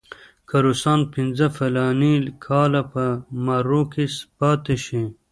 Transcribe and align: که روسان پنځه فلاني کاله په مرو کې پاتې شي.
که 0.49 0.55
روسان 0.65 0.99
پنځه 1.13 1.47
فلاني 1.57 2.13
کاله 2.45 2.81
په 2.91 3.03
مرو 3.45 3.81
کې 3.93 4.05
پاتې 4.37 4.75
شي. 4.85 5.03